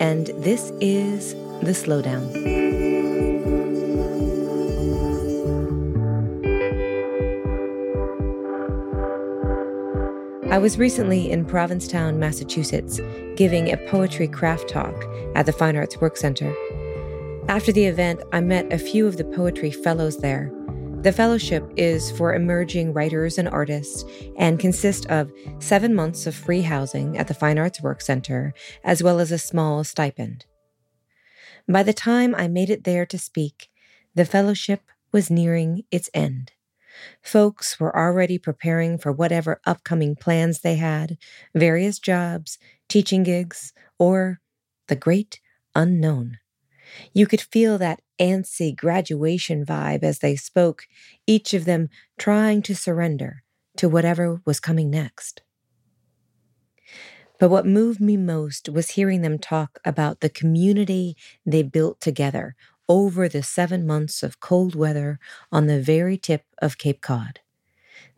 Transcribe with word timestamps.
and 0.00 0.28
this 0.38 0.72
is 0.80 1.34
The 1.62 1.72
Slowdown. 1.72 2.24
I 10.50 10.58
was 10.58 10.78
recently 10.78 11.30
in 11.30 11.44
Provincetown, 11.44 12.18
Massachusetts, 12.18 12.98
giving 13.36 13.70
a 13.70 13.76
poetry 13.88 14.26
craft 14.26 14.68
talk 14.68 14.94
at 15.36 15.46
the 15.46 15.52
Fine 15.52 15.76
Arts 15.76 16.00
Work 16.00 16.16
Center. 16.16 16.52
After 17.48 17.70
the 17.70 17.84
event, 17.84 18.22
I 18.32 18.40
met 18.40 18.72
a 18.72 18.78
few 18.78 19.06
of 19.06 19.18
the 19.18 19.24
poetry 19.24 19.70
fellows 19.70 20.16
there 20.16 20.50
the 21.02 21.12
fellowship 21.12 21.64
is 21.76 22.10
for 22.10 22.34
emerging 22.34 22.92
writers 22.92 23.38
and 23.38 23.48
artists 23.48 24.04
and 24.36 24.58
consists 24.58 25.06
of 25.06 25.32
seven 25.58 25.94
months 25.94 26.26
of 26.26 26.34
free 26.34 26.60
housing 26.60 27.16
at 27.16 27.26
the 27.26 27.32
Fine 27.32 27.58
Arts 27.58 27.80
Work 27.80 28.02
Center, 28.02 28.52
as 28.84 29.02
well 29.02 29.18
as 29.18 29.32
a 29.32 29.38
small 29.38 29.82
stipend. 29.82 30.44
By 31.66 31.82
the 31.82 31.94
time 31.94 32.34
I 32.34 32.48
made 32.48 32.68
it 32.68 32.84
there 32.84 33.06
to 33.06 33.18
speak, 33.18 33.70
the 34.14 34.26
fellowship 34.26 34.82
was 35.10 35.30
nearing 35.30 35.84
its 35.90 36.10
end. 36.12 36.52
Folks 37.22 37.80
were 37.80 37.96
already 37.96 38.36
preparing 38.36 38.98
for 38.98 39.10
whatever 39.10 39.60
upcoming 39.64 40.16
plans 40.16 40.60
they 40.60 40.76
had 40.76 41.16
various 41.54 41.98
jobs, 41.98 42.58
teaching 42.88 43.22
gigs, 43.22 43.72
or 43.98 44.40
the 44.88 44.96
great 44.96 45.40
unknown. 45.74 46.38
You 47.12 47.26
could 47.26 47.40
feel 47.40 47.78
that 47.78 48.02
antsy 48.20 48.74
graduation 48.74 49.64
vibe 49.64 50.02
as 50.02 50.18
they 50.18 50.36
spoke, 50.36 50.86
each 51.26 51.54
of 51.54 51.64
them 51.64 51.88
trying 52.18 52.62
to 52.62 52.74
surrender 52.74 53.42
to 53.76 53.88
whatever 53.88 54.40
was 54.44 54.60
coming 54.60 54.90
next. 54.90 55.42
But 57.38 57.48
what 57.48 57.66
moved 57.66 58.00
me 58.00 58.18
most 58.18 58.68
was 58.68 58.90
hearing 58.90 59.22
them 59.22 59.38
talk 59.38 59.78
about 59.84 60.20
the 60.20 60.28
community 60.28 61.16
they 61.46 61.62
built 61.62 62.00
together 62.00 62.54
over 62.88 63.28
the 63.28 63.42
seven 63.42 63.86
months 63.86 64.22
of 64.22 64.40
cold 64.40 64.74
weather 64.74 65.18
on 65.50 65.66
the 65.66 65.80
very 65.80 66.18
tip 66.18 66.44
of 66.60 66.76
Cape 66.76 67.00
Cod. 67.00 67.40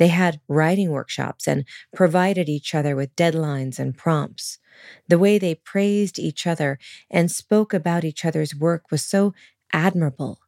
They 0.00 0.08
had 0.08 0.40
writing 0.48 0.90
workshops 0.90 1.46
and 1.46 1.66
provided 1.94 2.48
each 2.48 2.74
other 2.74 2.96
with 2.96 3.14
deadlines 3.16 3.78
and 3.78 3.94
prompts. 3.94 4.58
The 5.08 5.18
way 5.18 5.36
they 5.38 5.54
praised 5.54 6.18
each 6.18 6.46
other 6.46 6.78
and 7.10 7.30
spoke 7.30 7.74
about 7.74 8.02
each 8.02 8.24
other's 8.24 8.56
work 8.56 8.90
was 8.90 9.04
so 9.04 9.34
admirable. 9.74 10.38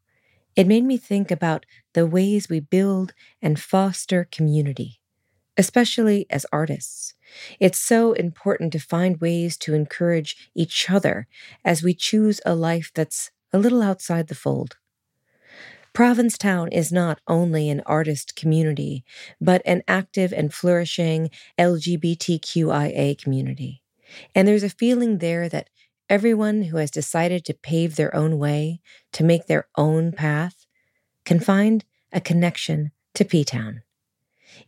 It 0.57 0.67
made 0.67 0.85
me 0.85 0.97
think 0.97 1.31
about 1.31 1.67
the 1.93 2.07
ways 2.07 2.49
we 2.49 2.61
build 2.61 3.13
and 3.43 3.61
foster 3.61 4.27
community, 4.33 5.01
especially 5.59 6.25
as 6.31 6.47
artists. 6.51 7.13
It's 7.61 7.79
so 7.79 8.15
important 8.15 8.73
to 8.73 8.79
find 8.79 9.21
ways 9.21 9.59
to 9.59 9.75
encourage 9.75 10.49
each 10.55 10.89
other 10.89 11.27
as 11.63 11.83
we 11.83 11.93
choose 11.93 12.41
a 12.47 12.55
life 12.55 12.91
that's 12.95 13.31
a 13.53 13.59
little 13.59 13.83
outside 13.83 14.29
the 14.29 14.35
fold. 14.35 14.79
Provincetown 15.93 16.69
is 16.73 16.91
not 16.91 17.21
only 17.29 17.69
an 17.69 17.83
artist 17.85 18.35
community, 18.35 19.05
but 19.41 19.61
an 19.67 19.83
active 19.87 20.33
and 20.33 20.53
flourishing 20.53 21.31
LGBTQIA 21.59 23.19
community. 23.19 23.83
And 24.35 24.49
there's 24.49 24.63
a 24.63 24.71
feeling 24.71 25.19
there 25.19 25.49
that 25.51 25.69
everyone 26.09 26.63
who 26.65 26.79
has 26.79 26.91
decided 26.91 27.45
to 27.45 27.55
pave 27.55 27.97
their 27.97 28.15
own 28.15 28.39
way, 28.39 28.81
to 29.13 29.25
make 29.25 29.47
their 29.47 29.69
own 29.77 30.13
path, 30.13 30.67
can 31.25 31.41
find 31.41 31.85
a 32.13 32.21
connection 32.21 32.93
to 33.15 33.25
P 33.25 33.45
Town. 33.45 33.83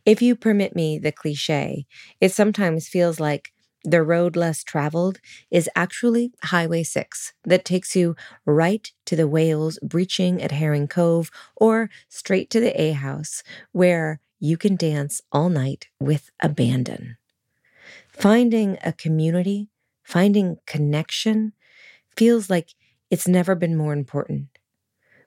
If 0.05 0.21
you 0.21 0.35
permit 0.35 0.75
me 0.75 0.97
the 0.99 1.11
cliche, 1.11 1.85
it 2.21 2.31
sometimes 2.31 2.87
feels 2.87 3.19
like 3.19 3.51
the 3.85 4.03
road 4.03 4.35
less 4.35 4.63
traveled 4.63 5.19
is 5.51 5.69
actually 5.75 6.31
Highway 6.43 6.83
6 6.83 7.33
that 7.43 7.63
takes 7.63 7.95
you 7.95 8.15
right 8.45 8.91
to 9.05 9.15
the 9.15 9.27
whales 9.27 9.79
breaching 9.81 10.41
at 10.41 10.51
Herring 10.51 10.87
Cove 10.87 11.29
or 11.55 11.89
straight 12.09 12.49
to 12.49 12.59
the 12.59 12.79
A 12.81 12.91
House 12.91 13.43
where 13.71 14.19
you 14.39 14.57
can 14.57 14.75
dance 14.75 15.21
all 15.31 15.49
night 15.49 15.87
with 15.99 16.31
abandon. 16.41 17.17
Finding 18.09 18.77
a 18.83 18.91
community, 18.91 19.69
finding 20.03 20.57
connection, 20.65 21.53
feels 22.17 22.49
like 22.49 22.69
it's 23.11 23.27
never 23.27 23.55
been 23.55 23.77
more 23.77 23.93
important. 23.93 24.47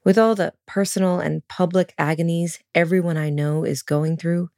With 0.05 0.19
all 0.19 0.35
the 0.35 0.55
personal 0.67 1.21
and 1.21 1.47
public 1.49 1.95
agonies 1.99 2.59
everyone 2.75 3.17
I 3.17 3.31
know 3.31 3.65
is 3.65 3.83
going 3.83 4.17
through, 4.17 4.51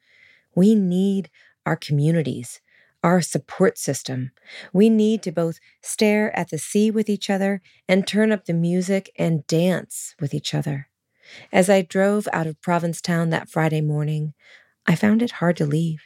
we 0.55 0.75
need 0.75 1.31
our 1.67 1.77
communities 1.77 2.61
our 3.03 3.21
support 3.21 3.78
system. 3.78 4.31
We 4.72 4.91
need 4.91 5.22
to 5.22 5.33
both 5.33 5.59
stare 5.81 6.37
at 6.37 6.50
the 6.50 6.59
sea 6.59 6.91
with 6.91 7.09
each 7.09 7.31
other 7.31 7.62
and 7.88 8.06
turn 8.06 8.33
up 8.33 8.44
the 8.44 8.55
music 8.55 9.11
and 9.19 9.47
dance 9.47 10.15
with 10.21 10.34
each 10.34 10.55
other. 10.55 10.88
As 11.53 11.71
I 11.71 11.83
drove 11.83 12.28
out 12.33 12.47
of 12.47 12.61
Provincetown 12.61 13.31
that 13.31 13.49
Friday 13.49 13.81
morning, 13.81 14.34
I 14.87 14.94
found 14.94 15.22
it 15.22 15.33
hard 15.33 15.56
to 15.59 15.66
leave. 15.66 16.00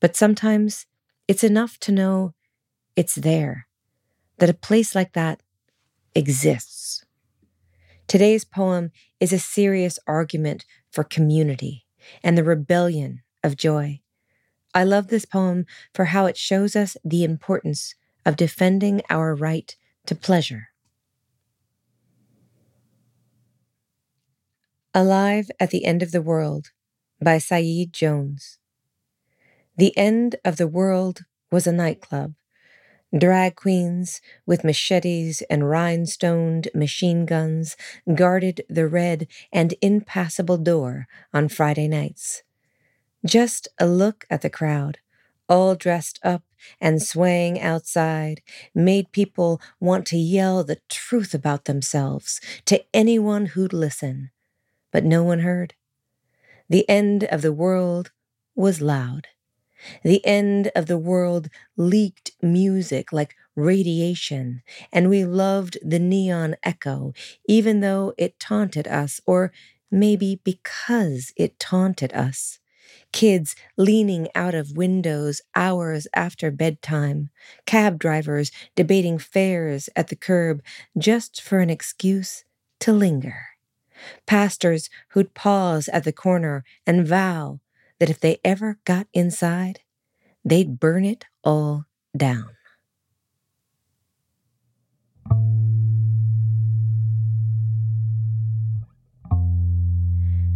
But 0.00 0.16
sometimes 0.16 0.86
it's 1.26 1.44
enough 1.44 1.78
to 1.80 1.92
know 1.92 2.34
it's 2.94 3.14
there, 3.14 3.66
that 4.38 4.50
a 4.50 4.54
place 4.54 4.94
like 4.94 5.12
that 5.14 5.40
exists. 6.14 7.04
Today's 8.06 8.44
poem 8.44 8.92
is 9.18 9.32
a 9.32 9.38
serious 9.38 9.98
argument 10.06 10.64
for 10.92 11.02
community 11.02 11.86
and 12.22 12.38
the 12.38 12.44
rebellion 12.44 13.22
of 13.42 13.56
joy. 13.56 14.00
I 14.76 14.84
love 14.84 15.08
this 15.08 15.24
poem 15.24 15.64
for 15.94 16.04
how 16.04 16.26
it 16.26 16.36
shows 16.36 16.76
us 16.76 16.98
the 17.02 17.24
importance 17.24 17.94
of 18.26 18.36
defending 18.36 19.00
our 19.08 19.34
right 19.34 19.74
to 20.04 20.14
pleasure. 20.14 20.68
Alive 24.92 25.50
at 25.58 25.70
the 25.70 25.86
End 25.86 26.02
of 26.02 26.12
the 26.12 26.20
World 26.20 26.72
by 27.22 27.38
Saeed 27.38 27.94
Jones. 27.94 28.58
The 29.78 29.96
end 29.96 30.36
of 30.44 30.58
the 30.58 30.68
world 30.68 31.20
was 31.50 31.66
a 31.66 31.72
nightclub. 31.72 32.34
Drag 33.16 33.56
queens 33.56 34.20
with 34.44 34.62
machetes 34.62 35.42
and 35.48 35.70
rhinestoned 35.70 36.68
machine 36.74 37.24
guns 37.24 37.78
guarded 38.14 38.60
the 38.68 38.86
red 38.86 39.26
and 39.50 39.72
impassable 39.80 40.58
door 40.58 41.06
on 41.32 41.48
Friday 41.48 41.88
nights. 41.88 42.42
Just 43.26 43.68
a 43.78 43.86
look 43.86 44.24
at 44.30 44.40
the 44.42 44.48
crowd, 44.50 44.98
all 45.48 45.74
dressed 45.74 46.18
up 46.22 46.44
and 46.80 47.02
swaying 47.02 47.60
outside, 47.60 48.40
made 48.74 49.12
people 49.12 49.60
want 49.80 50.06
to 50.06 50.16
yell 50.16 50.64
the 50.64 50.80
truth 50.88 51.34
about 51.34 51.66
themselves 51.66 52.40
to 52.66 52.82
anyone 52.94 53.46
who'd 53.46 53.74
listen. 53.74 54.30
But 54.92 55.04
no 55.04 55.24
one 55.24 55.40
heard. 55.40 55.74
The 56.68 56.88
end 56.88 57.24
of 57.24 57.42
the 57.42 57.52
world 57.52 58.12
was 58.54 58.80
loud. 58.80 59.28
The 60.04 60.24
end 60.26 60.70
of 60.76 60.86
the 60.86 60.98
world 60.98 61.48
leaked 61.76 62.32
music 62.42 63.12
like 63.12 63.34
radiation, 63.56 64.62
and 64.92 65.10
we 65.10 65.24
loved 65.24 65.78
the 65.82 65.98
neon 65.98 66.56
echo, 66.62 67.14
even 67.48 67.80
though 67.80 68.14
it 68.18 68.40
taunted 68.40 68.88
us, 68.88 69.20
or 69.26 69.52
maybe 69.90 70.40
because 70.44 71.32
it 71.36 71.58
taunted 71.60 72.12
us 72.14 72.58
kids 73.16 73.56
leaning 73.78 74.28
out 74.34 74.54
of 74.54 74.76
windows 74.76 75.40
hours 75.54 76.06
after 76.14 76.50
bedtime, 76.50 77.30
cab 77.64 77.98
drivers 77.98 78.52
debating 78.74 79.18
fares 79.18 79.88
at 79.96 80.08
the 80.08 80.16
curb 80.16 80.62
just 80.98 81.40
for 81.40 81.60
an 81.60 81.70
excuse 81.70 82.44
to 82.78 82.92
linger, 82.92 83.40
pastors 84.26 84.90
who'd 85.10 85.32
pause 85.34 85.88
at 85.88 86.04
the 86.04 86.12
corner 86.12 86.62
and 86.86 87.08
vow 87.08 87.58
that 88.00 88.10
if 88.10 88.20
they 88.20 88.38
ever 88.44 88.78
got 88.84 89.06
inside, 89.14 89.80
they'd 90.44 90.78
burn 90.78 91.06
it 91.06 91.24
all 91.42 91.86
down. 92.16 92.55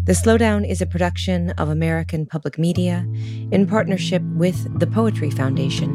The 0.05 0.12
Slowdown 0.12 0.67
is 0.67 0.81
a 0.81 0.87
production 0.87 1.50
of 1.52 1.69
American 1.69 2.25
Public 2.25 2.58
Media 2.58 3.06
in 3.52 3.67
partnership 3.67 4.23
with 4.35 4.79
the 4.81 4.87
Poetry 4.87 5.31
Foundation. 5.31 5.91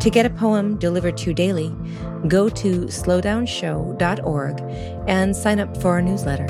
To 0.00 0.10
get 0.10 0.26
a 0.26 0.30
poem 0.30 0.78
delivered 0.78 1.18
to 1.18 1.30
you 1.30 1.34
daily, 1.34 1.74
go 2.26 2.48
to 2.48 2.86
slowdownshow.org 2.86 4.60
and 5.06 5.36
sign 5.36 5.60
up 5.60 5.76
for 5.80 5.90
our 5.92 6.02
newsletter. 6.02 6.48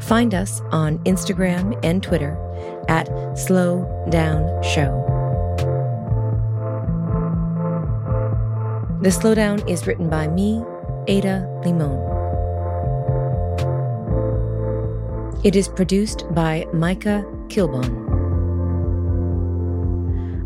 Find 0.00 0.34
us 0.34 0.60
on 0.70 0.98
Instagram 1.00 1.78
and 1.84 2.02
Twitter 2.02 2.38
at 2.88 3.08
Slow 3.36 4.06
Down 4.10 4.62
Show. 4.62 5.13
The 9.04 9.10
Slowdown 9.10 9.68
is 9.68 9.86
written 9.86 10.08
by 10.08 10.28
me, 10.28 10.64
Ada 11.08 11.46
Limon. 11.62 12.00
It 15.44 15.54
is 15.54 15.68
produced 15.68 16.24
by 16.30 16.64
Micah 16.72 17.22
Kilbon. 17.48 17.84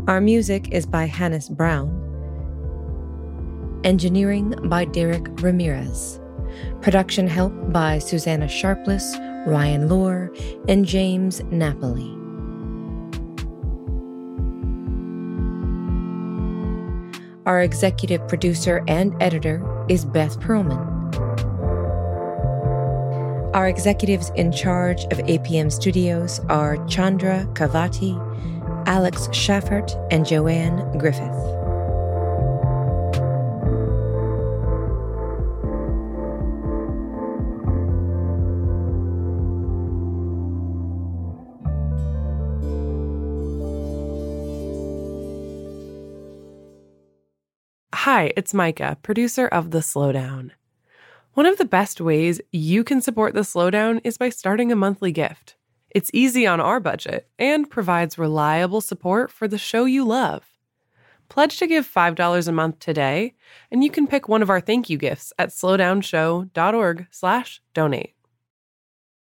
Our 0.09 0.19
music 0.19 0.73
is 0.73 0.85
by 0.85 1.05
Hannis 1.05 1.47
Brown. 1.47 1.87
Engineering 3.85 4.53
by 4.65 4.83
Derek 4.83 5.41
Ramirez. 5.41 6.19
Production 6.81 7.29
help 7.29 7.53
by 7.71 7.97
Susanna 7.97 8.49
Sharpless, 8.49 9.15
Ryan 9.47 9.87
Lohr, 9.87 10.33
and 10.67 10.85
James 10.85 11.41
Napoli. 11.45 12.18
Our 17.49 17.63
executive 17.63 18.27
producer 18.27 18.83
and 18.87 19.15
editor 19.19 19.59
is 19.89 20.05
Beth 20.05 20.39
Perlman. 20.39 20.85
Our 23.55 23.67
executives 23.67 24.31
in 24.35 24.51
charge 24.51 25.05
of 25.05 25.17
APM 25.17 25.71
Studios 25.71 26.41
are 26.41 26.77
Chandra 26.85 27.47
Kavati, 27.53 28.13
Alex 28.85 29.29
Schaffert, 29.29 29.89
and 30.11 30.27
Joanne 30.27 30.95
Griffith. 30.99 31.58
Hi, 48.11 48.25
it's 48.35 48.55
Micah, 48.55 48.97
producer 49.03 49.45
of 49.45 49.69
The 49.69 49.81
Slowdown. 49.81 50.49
One 51.35 51.45
of 51.45 51.59
the 51.59 51.63
best 51.63 52.01
ways 52.01 52.41
you 52.51 52.83
can 52.83 53.01
support 53.01 53.35
The 53.35 53.41
Slowdown 53.41 54.01
is 54.03 54.17
by 54.17 54.29
starting 54.29 54.71
a 54.71 54.75
monthly 54.75 55.11
gift. 55.11 55.57
It's 55.91 56.09
easy 56.11 56.47
on 56.47 56.59
our 56.59 56.79
budget 56.79 57.29
and 57.37 57.69
provides 57.69 58.17
reliable 58.17 58.81
support 58.81 59.31
for 59.31 59.47
the 59.47 59.59
show 59.59 59.85
you 59.85 60.03
love. 60.03 60.43
Pledge 61.29 61.59
to 61.59 61.67
give 61.67 61.87
$5 61.87 62.47
a 62.47 62.51
month 62.51 62.79
today, 62.79 63.35
and 63.69 63.83
you 63.83 63.91
can 63.91 64.07
pick 64.07 64.27
one 64.27 64.41
of 64.41 64.49
our 64.49 64.59
thank 64.59 64.89
you 64.89 64.97
gifts 64.97 65.31
at 65.37 65.49
slowdownshow.org/donate. 65.49 68.13